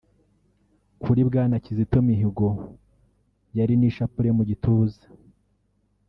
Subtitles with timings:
[1.01, 2.47] Kuri Bwana Kizito mihigo
[3.57, 5.03] yari n’ishapure mu gituza